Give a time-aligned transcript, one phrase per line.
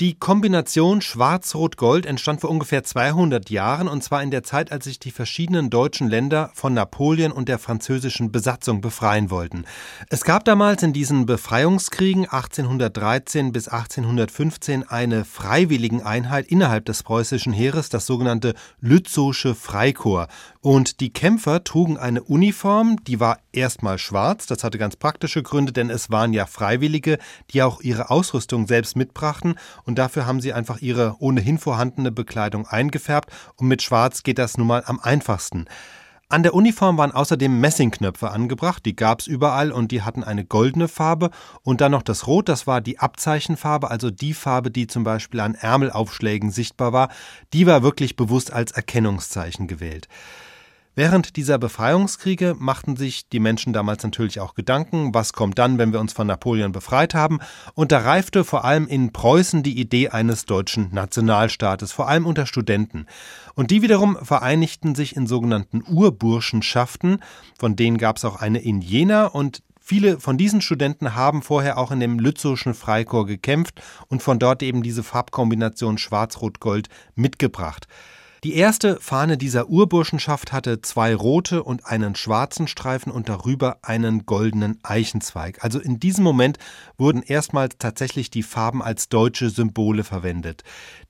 [0.00, 5.00] Die Kombination Schwarz-Rot-Gold entstand vor ungefähr 200 Jahren und zwar in der Zeit, als sich
[5.00, 9.64] die verschiedenen deutschen Länder von Napoleon und der französischen Besatzung befreien wollten.
[10.08, 17.52] Es gab damals in diesen Befreiungskriegen 1813 bis 1815 eine freiwilligen Einheit innerhalb des preußischen
[17.52, 20.32] Heeres, das sogenannte Lützowsche Freikorps.
[20.60, 25.72] Und die Kämpfer trugen eine Uniform, die war erstmal schwarz, das hatte ganz praktische Gründe,
[25.72, 27.18] denn es waren ja Freiwillige,
[27.50, 29.56] die auch ihre Ausrüstung selbst mitbrachten
[29.88, 34.58] und dafür haben sie einfach ihre ohnehin vorhandene Bekleidung eingefärbt und mit Schwarz geht das
[34.58, 35.64] nun mal am einfachsten.
[36.28, 40.88] An der Uniform waren außerdem Messingknöpfe angebracht, die gab's überall und die hatten eine goldene
[40.88, 41.30] Farbe
[41.62, 45.40] und dann noch das Rot, das war die Abzeichenfarbe, also die Farbe, die zum Beispiel
[45.40, 47.08] an Ärmelaufschlägen sichtbar war,
[47.54, 50.06] die war wirklich bewusst als Erkennungszeichen gewählt.
[50.98, 55.92] Während dieser Befreiungskriege machten sich die Menschen damals natürlich auch Gedanken, was kommt dann, wenn
[55.92, 57.38] wir uns von Napoleon befreit haben,
[57.74, 62.46] und da reifte vor allem in Preußen die Idee eines deutschen Nationalstaates, vor allem unter
[62.46, 63.06] Studenten.
[63.54, 67.22] Und die wiederum vereinigten sich in sogenannten Urburschenschaften,
[67.56, 71.78] von denen gab es auch eine in Jena und Viele von diesen Studenten haben vorher
[71.78, 77.86] auch in dem Lützowschen Freikorps gekämpft und von dort eben diese Farbkombination Schwarz-Rot-Gold mitgebracht.
[78.44, 84.26] Die erste Fahne dieser Urburschenschaft hatte zwei rote und einen schwarzen Streifen und darüber einen
[84.26, 85.64] goldenen Eichenzweig.
[85.64, 86.58] Also in diesem Moment
[86.96, 90.62] wurden erstmals tatsächlich die Farben als deutsche Symbole verwendet.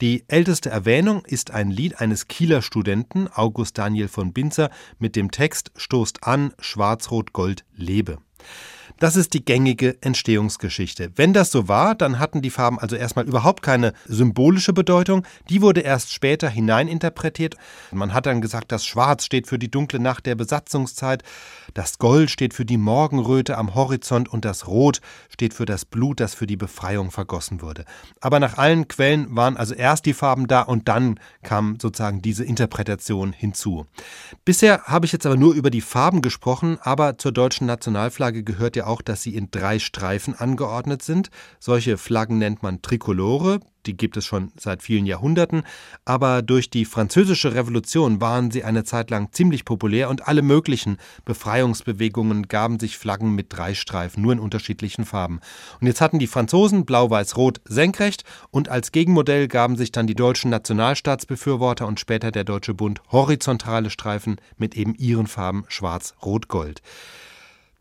[0.00, 5.32] Die älteste Erwähnung ist ein Lied eines Kieler Studenten, August Daniel von Binzer, mit dem
[5.32, 8.18] Text Stoßt an, Schwarz-Rot-Gold lebe.
[8.98, 11.10] Das ist die gängige Entstehungsgeschichte.
[11.16, 15.26] Wenn das so war, dann hatten die Farben also erstmal überhaupt keine symbolische Bedeutung.
[15.50, 17.56] Die wurde erst später hineininterpretiert.
[17.92, 21.22] Man hat dann gesagt, das Schwarz steht für die dunkle Nacht der Besatzungszeit,
[21.74, 26.20] das Gold steht für die Morgenröte am Horizont und das Rot steht für das Blut,
[26.20, 27.84] das für die Befreiung vergossen wurde.
[28.22, 32.44] Aber nach allen Quellen waren also erst die Farben da und dann kam sozusagen diese
[32.44, 33.84] Interpretation hinzu.
[34.46, 38.76] Bisher habe ich jetzt aber nur über die Farben gesprochen, aber zur deutschen Nationalflagge gehört
[38.76, 41.30] ja auch, dass sie in drei Streifen angeordnet sind.
[41.58, 45.62] Solche Flaggen nennt man Trikolore die gibt es schon seit vielen Jahrhunderten,
[46.04, 50.98] aber durch die französische Revolution waren sie eine Zeit lang ziemlich populär und alle möglichen
[51.24, 55.40] Befreiungsbewegungen gaben sich Flaggen mit drei Streifen, nur in unterschiedlichen Farben.
[55.80, 60.50] Und jetzt hatten die Franzosen blau-weiß-rot senkrecht und als Gegenmodell gaben sich dann die deutschen
[60.50, 66.82] Nationalstaatsbefürworter und später der Deutsche Bund horizontale Streifen mit eben ihren Farben schwarz-rot-gold.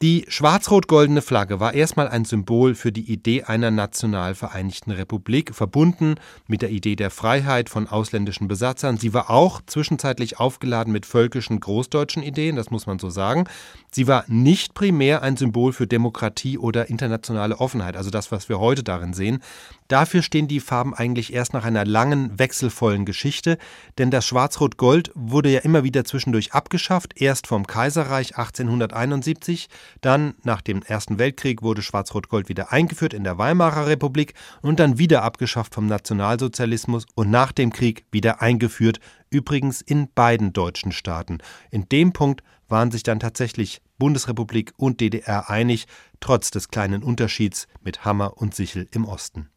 [0.00, 6.14] Die schwarz-rot-goldene Flagge war erstmal ein Symbol für die Idee einer national vereinigten Republik, verbunden
[6.46, 8.98] mit der Idee der Freiheit von ausländischen Besatzern.
[8.98, 13.48] Sie war auch zwischenzeitlich aufgeladen mit völkischen großdeutschen Ideen, das muss man so sagen.
[13.90, 18.60] Sie war nicht primär ein Symbol für Demokratie oder internationale Offenheit, also das, was wir
[18.60, 19.42] heute darin sehen.
[19.88, 23.58] Dafür stehen die Farben eigentlich erst nach einer langen, wechselvollen Geschichte,
[23.96, 29.68] denn das Schwarz-Rot-Gold wurde ja immer wieder zwischendurch abgeschafft, erst vom Kaiserreich 1871,
[30.00, 34.98] dann nach dem Ersten Weltkrieg wurde Schwarz-Rot-Gold wieder eingeführt in der Weimarer Republik und dann
[34.98, 39.00] wieder abgeschafft vom Nationalsozialismus und nach dem Krieg wieder eingeführt,
[39.30, 41.38] übrigens in beiden deutschen Staaten.
[41.70, 45.86] In dem Punkt waren sich dann tatsächlich Bundesrepublik und DDR einig,
[46.20, 49.48] trotz des kleinen Unterschieds mit Hammer und Sichel im Osten.